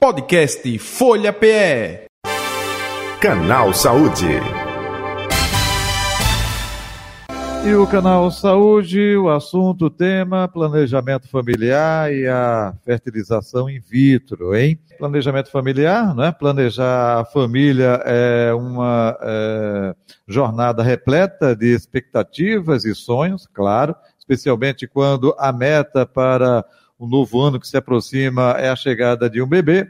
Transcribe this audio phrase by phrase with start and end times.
[0.00, 2.06] Podcast Folha PE.
[3.20, 4.28] Canal Saúde.
[7.66, 14.54] E o Canal Saúde, o assunto, o tema, planejamento familiar e a fertilização in vitro,
[14.54, 14.78] hein?
[14.98, 16.30] Planejamento familiar, não é?
[16.30, 19.96] Planejar a família é uma é,
[20.28, 26.64] jornada repleta de expectativas e sonhos, claro, especialmente quando a meta para
[26.98, 29.88] o novo ano que se aproxima é a chegada de um bebê.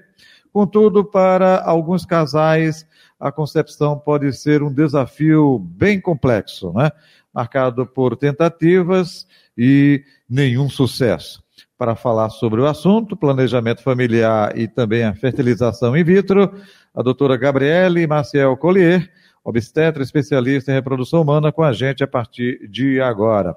[0.53, 2.87] Contudo, para alguns casais,
[3.19, 6.91] a concepção pode ser um desafio bem complexo, né?
[7.35, 9.27] marcado por tentativas
[9.57, 11.43] e nenhum sucesso.
[11.77, 16.53] Para falar sobre o assunto, planejamento familiar e também a fertilização in vitro,
[16.95, 19.09] a doutora Gabriele Maciel Collier,
[19.45, 23.57] obstetra especialista em reprodução humana, com a gente a partir de agora.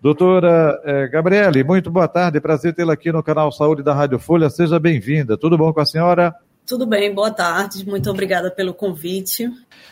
[0.00, 4.48] Doutora eh, Gabriele, muito boa tarde, prazer tê-la aqui no canal Saúde da Rádio Folha,
[4.48, 5.36] seja bem-vinda.
[5.36, 6.32] Tudo bom com a senhora?
[6.64, 9.50] Tudo bem, boa tarde, muito obrigada pelo convite.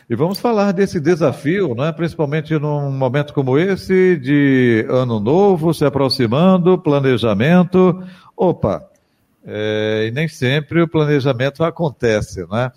[0.08, 1.90] E vamos falar desse desafio, né?
[1.90, 8.00] principalmente num momento como esse, de ano novo, se aproximando, planejamento.
[8.36, 8.88] Opa,
[9.44, 12.70] é, e nem sempre o planejamento acontece, né?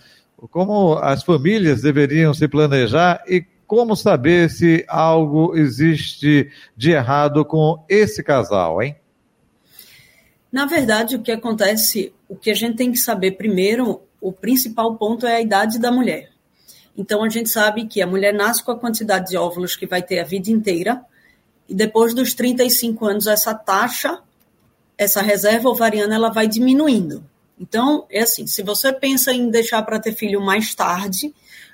[0.49, 7.85] Como as famílias deveriam se planejar e como saber se algo existe de errado com
[7.87, 8.95] esse casal, hein?
[10.51, 14.95] Na verdade, o que acontece, o que a gente tem que saber primeiro, o principal
[14.95, 16.31] ponto é a idade da mulher.
[16.97, 20.01] Então, a gente sabe que a mulher nasce com a quantidade de óvulos que vai
[20.01, 21.05] ter a vida inteira,
[21.67, 24.19] e depois dos 35 anos, essa taxa,
[24.97, 27.23] essa reserva ovariana, ela vai diminuindo.
[27.59, 31.31] Então, é assim, se você pensa em deixar para ter filho mais tarde,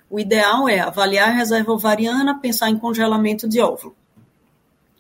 [0.10, 3.96] o ideal é avaliar a reserva ovariana, pensar em congelamento de óvulo.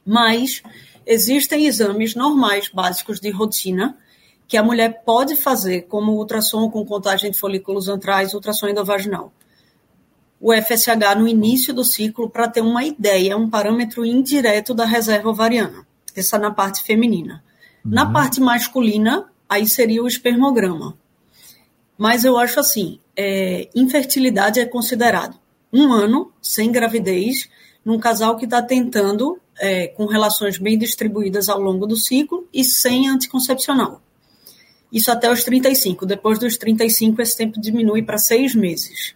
[0.06, 0.62] Mas
[1.06, 3.98] existem exames normais, básicos de rotina,
[4.48, 9.32] que a mulher pode fazer, como ultrassom com contagem de folículos antrais, ultrassom endovaginal.
[10.40, 14.86] O FSH no início do ciclo, para ter uma ideia, é um parâmetro indireto da
[14.86, 15.88] reserva ovariana.
[16.16, 17.44] Essa na parte feminina.
[17.84, 17.92] Uhum.
[17.92, 20.98] Na parte masculina, aí seria o espermograma.
[21.98, 25.38] Mas eu acho assim, é, infertilidade é considerado
[25.72, 27.50] um ano sem gravidez
[27.84, 32.64] num casal que está tentando é, com relações bem distribuídas ao longo do ciclo e
[32.64, 34.02] sem anticoncepcional.
[34.92, 36.06] Isso até os 35.
[36.06, 39.16] Depois dos 35, esse tempo diminui para seis meses.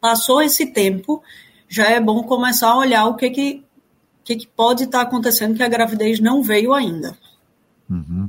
[0.00, 1.22] Passou esse tempo,
[1.68, 3.64] já é bom começar a olhar o que, que,
[4.24, 7.16] que, que pode estar tá acontecendo que a gravidez não veio ainda.
[7.88, 8.28] Uhum.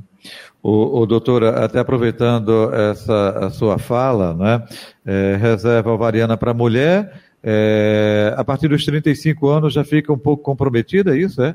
[0.68, 4.62] O, o doutor, até aproveitando essa a sua fala, né,
[5.06, 10.42] é, reserva ovariana para mulher, é, a partir dos 35 anos já fica um pouco
[10.42, 11.54] comprometida, é isso, é?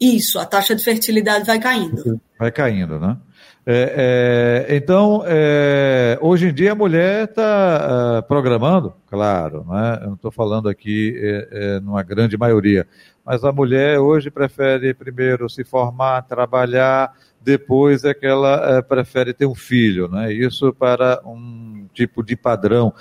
[0.00, 2.18] Isso, a taxa de fertilidade vai caindo.
[2.38, 3.18] Vai caindo, né?
[3.66, 9.98] É, é, então, é, hoje em dia a mulher está uh, programando, claro, né?
[10.00, 12.86] eu não estou falando aqui é, é, numa grande maioria,
[13.30, 19.32] mas a mulher hoje prefere primeiro se formar, trabalhar, depois é que ela é, prefere
[19.32, 20.32] ter um filho, né?
[20.32, 22.92] Isso para um tipo de padrão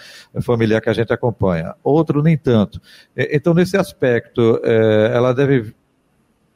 [0.44, 1.73] familiar que a gente acompanha.
[1.84, 2.79] Outro nem tanto.
[3.18, 5.73] Então, nesse aspecto, é, ela deve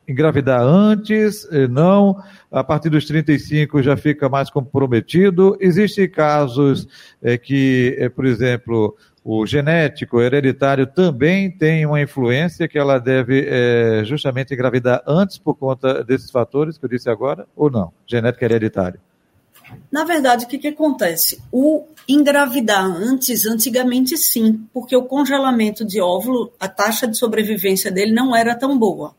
[0.07, 5.57] engravidar antes, não, a partir dos 35 já fica mais comprometido.
[5.59, 6.87] Existem casos
[7.23, 13.45] é, que, é, por exemplo, o genético, hereditário também tem uma influência que ela deve
[13.47, 17.93] é, justamente engravidar antes por conta desses fatores que eu disse agora, ou não?
[18.05, 18.99] Genético hereditário.
[19.91, 21.41] Na verdade, o que, que acontece?
[21.51, 28.11] O engravidar antes, antigamente sim, porque o congelamento de óvulo, a taxa de sobrevivência dele
[28.11, 29.15] não era tão boa.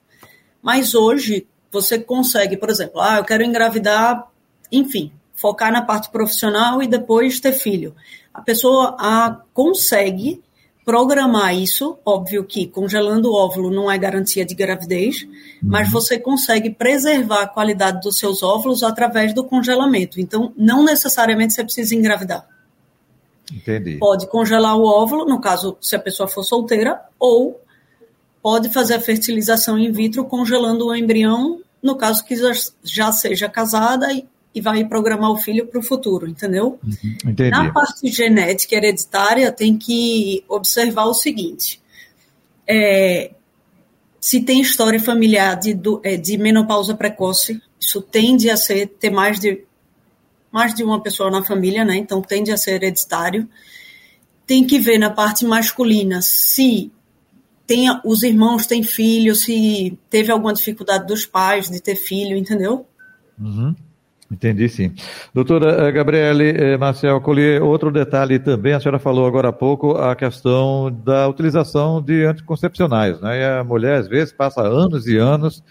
[0.62, 4.28] Mas hoje você consegue, por exemplo, ah, eu quero engravidar,
[4.70, 7.94] enfim, focar na parte profissional e depois ter filho.
[8.32, 10.42] A pessoa a, consegue
[10.84, 15.30] programar isso, óbvio que congelando o óvulo não é garantia de gravidez, uhum.
[15.62, 20.20] mas você consegue preservar a qualidade dos seus óvulos através do congelamento.
[20.20, 22.46] Então, não necessariamente você precisa engravidar.
[23.52, 23.98] Entendi.
[23.98, 27.60] Pode congelar o óvulo, no caso, se a pessoa for solteira, ou
[28.42, 32.34] pode fazer a fertilização in vitro congelando o embrião, no caso que
[32.82, 36.78] já seja casada e, e vai programar o filho para o futuro, entendeu?
[36.82, 37.50] Uhum, entendi.
[37.50, 41.80] Na parte genética hereditária, tem que observar o seguinte:
[42.66, 43.32] é,
[44.20, 49.40] se tem história familiar de, é, de menopausa precoce, isso tende a ser ter mais
[49.40, 49.64] de
[50.50, 51.96] mais de uma pessoa na família, né?
[51.96, 53.48] Então tende a ser hereditário.
[54.46, 56.92] Tem que ver na parte masculina se
[57.66, 62.86] tem, os irmãos têm filho, se teve alguma dificuldade dos pais de ter filho, entendeu?
[63.38, 63.74] Uhum.
[64.30, 64.92] Entendi, sim.
[65.34, 69.92] Doutora eh, Gabriele eh, Marcel Collier, outro detalhe também, a senhora falou agora há pouco
[69.92, 73.40] a questão da utilização de anticoncepcionais, né?
[73.40, 75.62] E a mulher, às vezes, passa anos e anos,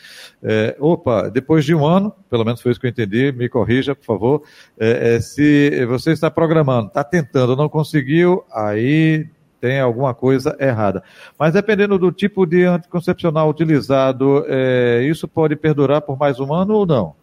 [0.42, 3.96] é, opa, depois de um ano, pelo menos foi isso que eu entendi, me corrija,
[3.96, 4.44] por favor,
[4.80, 9.28] é, é, se você está programando, está tentando, não conseguiu, aí
[9.60, 11.02] tem alguma coisa errada.
[11.40, 14.46] Mas dependendo do tipo de anticoncepcional utilizado,
[15.10, 17.23] isso pode perdurar por mais um ano ou não?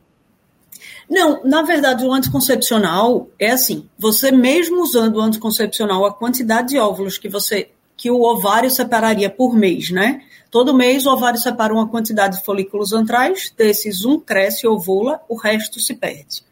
[1.10, 6.78] Não, na verdade, o anticoncepcional é assim: você mesmo usando o anticoncepcional, a quantidade de
[6.78, 10.22] óvulos que você que o ovário separaria por mês, né?
[10.50, 15.20] Todo mês o ovário separa uma quantidade de folículos antrais, desses um cresce e ovula,
[15.28, 16.42] o resto se perde.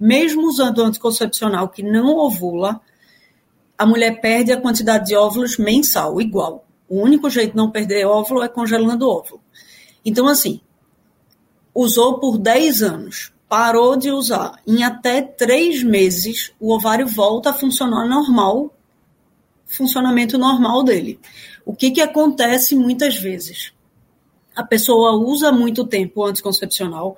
[0.00, 2.80] Mesmo usando o anticoncepcional que não ovula,
[3.78, 6.66] a mulher perde a quantidade de óvulos mensal, igual.
[6.88, 9.40] O único jeito de não perder óvulo é congelando o óvulo.
[10.04, 10.60] Então, assim,
[11.72, 14.54] usou por 10 anos parou de usar.
[14.66, 18.74] Em até três meses, o ovário volta a funcionar normal,
[19.66, 21.20] funcionamento normal dele.
[21.62, 23.74] O que, que acontece muitas vezes?
[24.56, 27.14] A pessoa usa muito tempo anticoncepcional,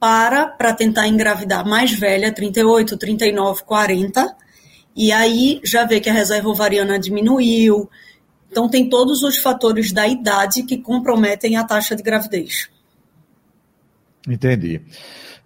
[0.00, 4.36] para para tentar engravidar mais velha, 38, 39, 40,
[4.96, 7.88] e aí já vê que a reserva ovariana diminuiu.
[8.50, 12.68] Então tem todos os fatores da idade que comprometem a taxa de gravidez.
[14.26, 14.80] Entendi.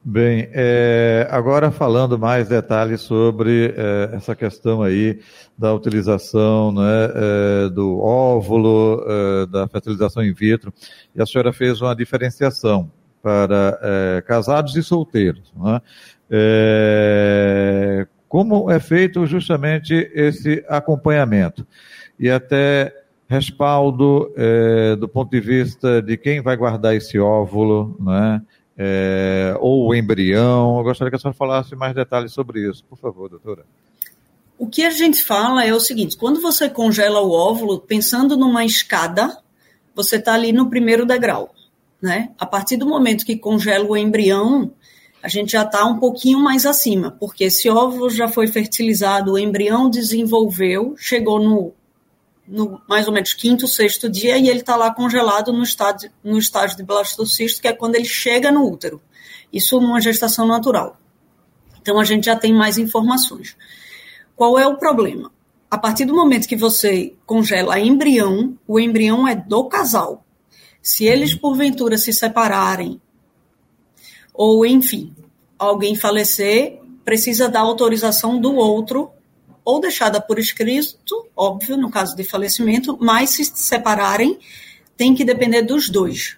[0.09, 5.19] Bem, é, agora falando mais detalhes sobre é, essa questão aí
[5.59, 10.73] da utilização né, é, do óvulo, é, da fertilização in vitro,
[11.13, 12.89] e a senhora fez uma diferenciação
[13.21, 15.53] para é, casados e solteiros.
[15.57, 15.83] Né?
[16.31, 21.67] É, como é feito justamente esse acompanhamento?
[22.17, 22.95] E até
[23.29, 24.33] respaldo
[25.01, 28.41] do ponto de vista de quem vai guardar esse óvulo, né?
[28.77, 30.79] É, ou o embrião.
[30.79, 33.65] Eu gostaria que a senhora falasse mais detalhes sobre isso, por favor, doutora.
[34.59, 38.65] O que a gente fala é o seguinte: quando você congela o óvulo, pensando numa
[38.65, 39.39] escada,
[39.95, 41.55] você está ali no primeiro degrau.
[42.01, 42.31] Né?
[42.39, 44.71] A partir do momento que congela o embrião,
[45.23, 49.39] a gente já está um pouquinho mais acima, porque esse óvulo já foi fertilizado, o
[49.39, 51.73] embrião desenvolveu, chegou no
[52.47, 56.39] no mais ou menos quinto, sexto dia, e ele está lá congelado no estágio, no
[56.39, 59.01] estágio de blastocisto, que é quando ele chega no útero.
[59.53, 60.99] Isso numa gestação natural.
[61.81, 63.57] Então a gente já tem mais informações.
[64.35, 65.31] Qual é o problema?
[65.71, 70.25] A partir do momento que você congela embrião, o embrião é do casal.
[70.81, 73.01] Se eles porventura se separarem,
[74.33, 75.15] ou enfim,
[75.59, 79.11] alguém falecer, precisa da autorização do outro
[79.67, 84.39] ou deixada por escrito, óbvio, no caso de falecimento, mas se separarem,
[84.97, 86.37] tem que depender dos dois.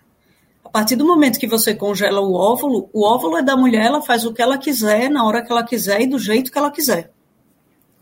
[0.64, 4.00] A partir do momento que você congela o óvulo, o óvulo é da mulher, ela
[4.00, 6.70] faz o que ela quiser, na hora que ela quiser e do jeito que ela
[6.70, 7.12] quiser.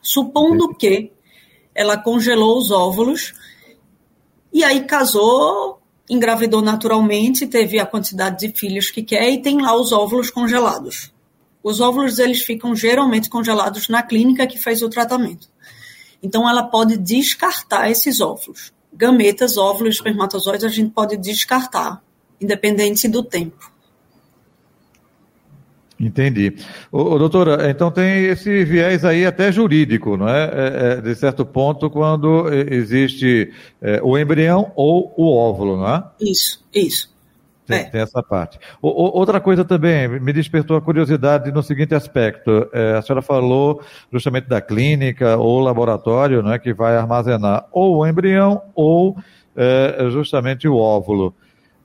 [0.00, 1.10] Supondo que
[1.74, 3.34] ela congelou os óvulos
[4.52, 9.74] e aí casou, engravidou naturalmente, teve a quantidade de filhos que quer e tem lá
[9.74, 11.10] os óvulos congelados.
[11.66, 15.48] Os óvulos eles ficam geralmente congelados na clínica que fez o tratamento.
[16.22, 18.72] Então ela pode descartar esses óvulos.
[18.92, 22.00] Gametas, óvulos, espermatozoides a gente pode descartar,
[22.40, 23.68] independente do tempo.
[25.98, 26.54] Entendi.
[26.92, 30.44] Ô, ô, doutora, então tem esse viés aí até jurídico, não é?
[30.44, 36.04] é, é de certo ponto, quando existe é, o embrião ou o óvulo, não é?
[36.20, 37.15] Isso, isso.
[37.66, 37.84] Tem, é.
[37.84, 38.58] tem essa parte.
[38.80, 42.68] O, o, outra coisa também me despertou a curiosidade no seguinte aspecto.
[42.72, 43.82] É, a senhora falou
[44.12, 49.16] justamente da clínica ou laboratório né, que vai armazenar ou o embrião ou
[49.56, 51.34] é, justamente o óvulo.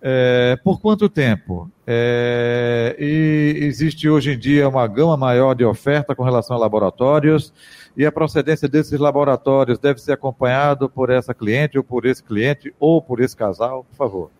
[0.03, 1.69] É, por quanto tempo?
[1.85, 7.53] É, e existe hoje em dia uma gama maior de oferta com relação a laboratórios
[7.95, 12.73] e a procedência desses laboratórios deve ser acompanhado por essa cliente ou por esse cliente
[12.79, 14.31] ou por esse casal, por favor.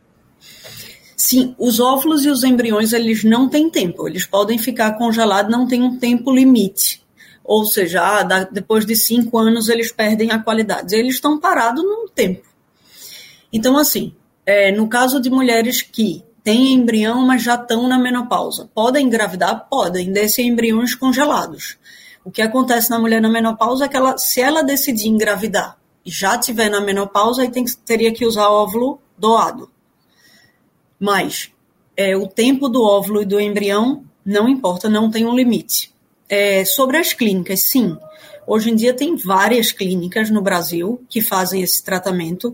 [1.24, 5.68] Sim, os óvulos e os embriões eles não têm tempo, eles podem ficar congelados, não
[5.68, 7.06] tem um tempo limite.
[7.44, 10.96] Ou seja, ah, depois de cinco anos eles perdem a qualidade.
[10.96, 12.42] Eles estão parados num tempo.
[13.54, 18.68] Então, assim, é, no caso de mulheres que têm embrião, mas já estão na menopausa,
[18.74, 19.68] podem engravidar?
[19.70, 21.78] Podem, desses embriões congelados.
[22.26, 26.10] O que acontece na mulher na menopausa é que ela, se ela decidir engravidar e
[26.10, 29.70] já tiver na menopausa, aí tem, teria que usar óvulo doado.
[31.02, 31.52] Mas
[31.98, 35.92] é, o tempo do óvulo e do embrião não importa, não tem um limite.
[36.30, 37.98] É, sobre as clínicas, sim.
[38.46, 42.54] Hoje em dia tem várias clínicas no Brasil que fazem esse tratamento.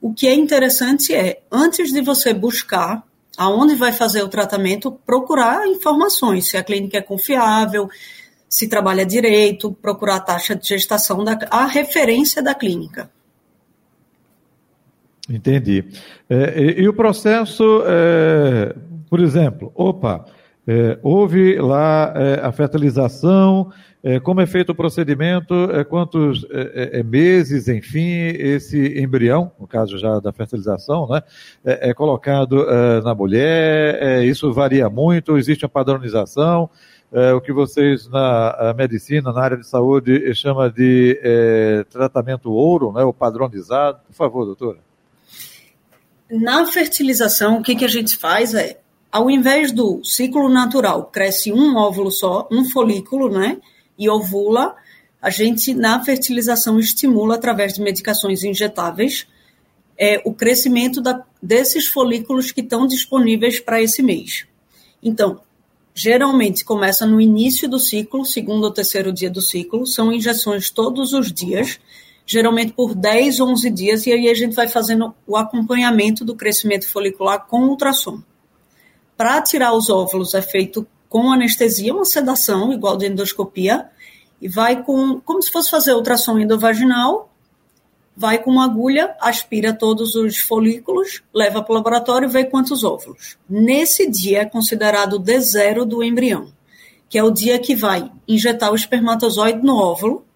[0.00, 3.02] O que é interessante é, antes de você buscar
[3.36, 7.88] aonde vai fazer o tratamento, procurar informações, se a clínica é confiável,
[8.48, 13.10] se trabalha direito, procurar a taxa de gestação, da, a referência da clínica.
[15.28, 15.84] Entendi.
[16.28, 18.74] É, e, e, o processo, é,
[19.10, 20.24] por exemplo, opa,
[20.66, 23.70] é, houve lá é, a fertilização,
[24.02, 29.66] é, como é feito o procedimento, é, quantos é, é, meses, enfim, esse embrião, no
[29.66, 31.22] caso já da fertilização, né,
[31.64, 32.66] é, colocado
[33.02, 36.70] na mulher, isso varia muito, existe uma padronização,
[37.34, 41.18] o que vocês na medicina, na área de saúde, chama de
[41.90, 43.98] tratamento ouro, né, o padronizado.
[44.06, 44.87] Por favor, doutora.
[46.30, 48.78] Na fertilização, o que, que a gente faz é,
[49.10, 53.58] ao invés do ciclo natural, cresce um óvulo só, um folículo, né?
[53.98, 54.76] E ovula,
[55.20, 59.26] a gente, na fertilização, estimula, através de medicações injetáveis,
[59.96, 64.46] é, o crescimento da, desses folículos que estão disponíveis para esse mês.
[65.02, 65.40] Então,
[65.94, 71.12] geralmente começa no início do ciclo, segundo ou terceiro dia do ciclo, são injeções todos
[71.12, 71.80] os dias,
[72.28, 76.86] geralmente por 10, 11 dias, e aí a gente vai fazendo o acompanhamento do crescimento
[76.86, 78.20] folicular com ultrassom.
[79.16, 83.88] Para tirar os óvulos é feito com anestesia, uma sedação, igual de endoscopia,
[84.42, 87.32] e vai com, como se fosse fazer ultrassom endovaginal,
[88.14, 92.84] vai com uma agulha, aspira todos os folículos, leva para o laboratório e vê quantos
[92.84, 93.38] óvulos.
[93.48, 96.52] Nesse dia é considerado o D0 do embrião,
[97.08, 100.27] que é o dia que vai injetar o espermatozoide no óvulo,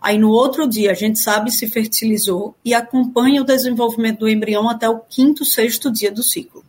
[0.00, 4.68] Aí no outro dia a gente sabe se fertilizou e acompanha o desenvolvimento do embrião
[4.68, 6.64] até o quinto, sexto dia do ciclo.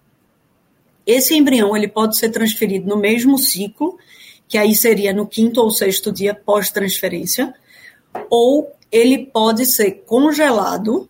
[1.06, 3.98] Esse embrião ele pode ser transferido no mesmo ciclo,
[4.48, 7.54] que aí seria no quinto ou sexto dia pós-transferência,
[8.30, 11.10] ou ele pode ser congelado.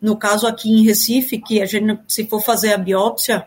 [0.00, 3.46] No caso aqui em Recife, que a gente, se for fazer a biópsia,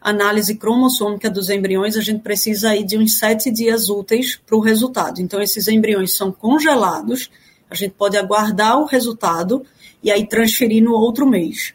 [0.00, 4.60] análise cromossômica dos embriões, a gente precisa aí de uns sete dias úteis para o
[4.60, 5.20] resultado.
[5.20, 7.30] Então, esses embriões são congelados,
[7.70, 9.64] a gente pode aguardar o resultado
[10.02, 11.74] e aí transferir no outro mês.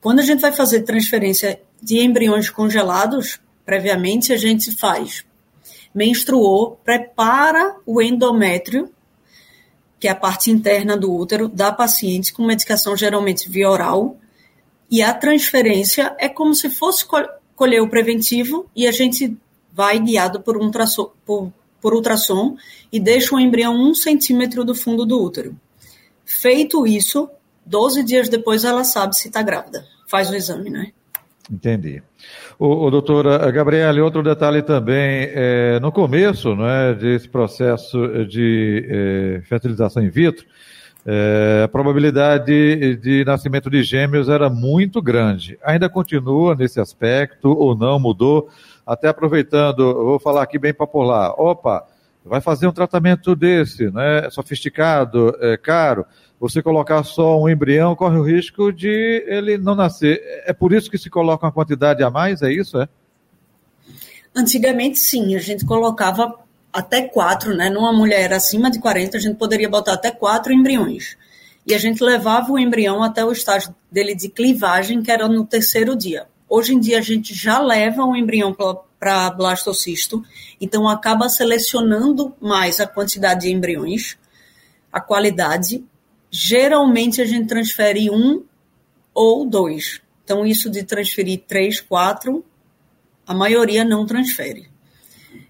[0.00, 5.24] Quando a gente vai fazer transferência de embriões congelados, previamente a gente faz
[5.94, 8.90] menstruou, prepara o endométrio,
[9.98, 14.16] que é a parte interna do útero, da paciente com medicação geralmente via oral,
[14.90, 17.04] e a transferência é como se fosse
[17.60, 19.36] colher o preventivo e a gente
[19.70, 22.56] vai guiado por, ultrassom, por, por ultrassom
[22.90, 25.54] e deixa o embrião um centímetro do fundo do útero.
[26.24, 27.28] Feito isso,
[27.66, 29.84] 12 dias depois ela sabe se está grávida.
[30.08, 30.90] Faz o exame, né?
[31.52, 32.02] Entendi.
[32.58, 39.42] O, o doutora Gabriele, outro detalhe também, é, no começo é, desse processo de é,
[39.42, 40.46] fertilização in vitro,
[41.06, 45.58] é, a probabilidade de nascimento de gêmeos era muito grande.
[45.64, 48.48] Ainda continua nesse aspecto ou não mudou?
[48.86, 51.30] Até aproveitando, vou falar aqui bem popular.
[51.38, 51.86] Opa,
[52.24, 54.28] vai fazer um tratamento desse, né?
[54.30, 56.04] Sofisticado, é, caro.
[56.38, 60.20] Você colocar só um embrião corre o risco de ele não nascer.
[60.46, 62.88] É por isso que se coloca uma quantidade a mais, é isso, é?
[64.34, 66.34] Antigamente sim, a gente colocava
[66.72, 67.68] até quatro, né?
[67.68, 71.16] Numa mulher acima de 40, a gente poderia botar até quatro embriões.
[71.66, 75.44] E a gente levava o embrião até o estágio dele de clivagem, que era no
[75.44, 76.26] terceiro dia.
[76.48, 78.56] Hoje em dia, a gente já leva o embrião
[78.98, 80.24] para blastocisto,
[80.60, 84.16] então acaba selecionando mais a quantidade de embriões,
[84.92, 85.84] a qualidade.
[86.30, 88.42] Geralmente, a gente transfere um
[89.14, 90.00] ou dois.
[90.24, 92.44] Então, isso de transferir três, quatro,
[93.26, 94.70] a maioria não transfere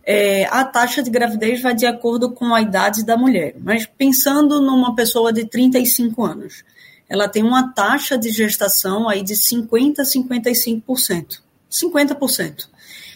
[0.05, 3.55] é, a taxa de gravidez vai de acordo com a idade da mulher.
[3.61, 6.65] Mas pensando numa pessoa de 35 anos,
[7.09, 11.41] ela tem uma taxa de gestação aí de 50% a 55%.
[11.71, 12.69] 50%.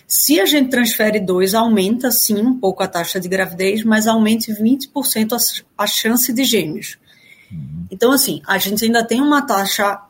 [0.06, 4.52] Se a gente transfere dois, aumenta sim um pouco a taxa de gravidez, mas aumenta
[4.52, 6.98] 20% a, a chance de gêmeos.
[7.90, 10.00] Então, assim, a gente ainda tem uma taxa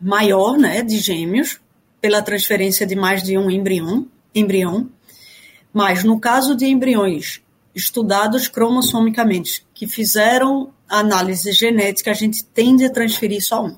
[0.00, 1.60] maior né, de gêmeos
[2.00, 4.88] pela transferência de mais de um embrião, embrião
[5.74, 7.42] mas no caso de embriões
[7.74, 13.76] estudados cromossomicamente, que fizeram análise genética, a gente tende a transferir só um.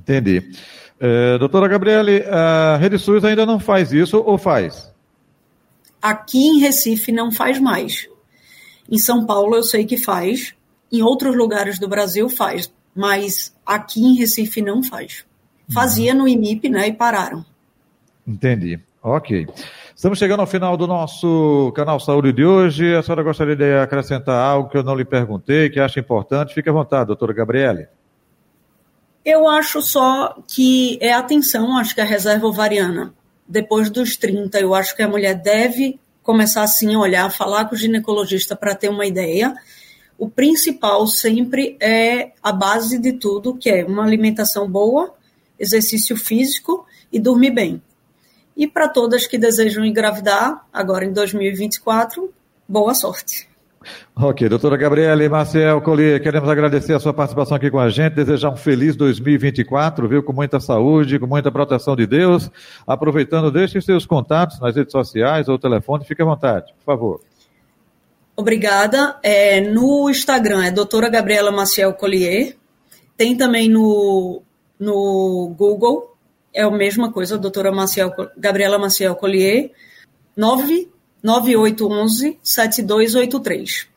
[0.00, 0.50] Entendi.
[0.98, 4.92] É, doutora Gabriele, a Rede SUS ainda não faz isso ou faz?
[6.02, 8.08] Aqui em Recife não faz mais.
[8.90, 10.54] Em São Paulo eu sei que faz,
[10.90, 15.24] em outros lugares do Brasil faz, mas aqui em Recife não faz.
[15.72, 17.44] Fazia no IMIP, né, e pararam.
[18.26, 18.80] Entendi.
[19.02, 19.46] Ok.
[19.96, 22.94] Estamos chegando ao final do nosso canal Saúde de hoje.
[22.94, 26.52] A senhora gostaria de acrescentar algo que eu não lhe perguntei, que acha importante?
[26.52, 27.88] Fique à vontade, doutora Gabriele.
[29.24, 33.14] Eu acho só que é atenção, acho que a reserva ovariana,
[33.48, 37.74] depois dos 30, eu acho que a mulher deve começar assim a olhar, falar com
[37.74, 39.54] o ginecologista para ter uma ideia.
[40.18, 45.14] O principal sempre é a base de tudo, que é uma alimentação boa,
[45.58, 47.82] exercício físico e dormir bem.
[48.56, 52.32] E para todas que desejam engravidar, agora em 2024,
[52.66, 53.48] boa sorte.
[54.14, 58.14] Ok, doutora Gabriela e Marcel Collier, queremos agradecer a sua participação aqui com a gente,
[58.14, 62.50] desejar um feliz 2024, viu, com muita saúde, com muita proteção de Deus.
[62.86, 67.20] Aproveitando, deixe seus contatos nas redes sociais ou telefone, fique à vontade, por favor.
[68.34, 69.18] Obrigada.
[69.22, 72.56] É, no Instagram é doutora Gabriela Maciel Collier.
[73.16, 74.42] Tem também no,
[74.78, 76.15] no Google,
[76.56, 79.70] é a mesma coisa, doutora Maciel, Gabriela Maciel Collier,
[80.34, 83.88] 99811 7283.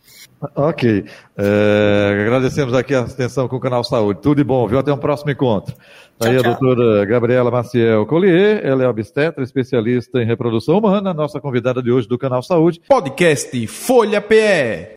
[0.55, 1.05] Ok.
[1.37, 4.21] É, agradecemos aqui a atenção com o Canal Saúde.
[4.21, 4.79] Tudo de bom, viu?
[4.79, 5.75] Até um próximo encontro.
[6.19, 6.57] Tchau, aí a tchau.
[6.57, 12.07] doutora Gabriela Maciel Collier, ela é obstetra, especialista em reprodução humana, nossa convidada de hoje
[12.07, 12.81] do Canal Saúde.
[12.87, 14.93] Podcast Folha PE.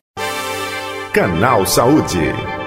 [1.13, 2.62] Canal Saúde.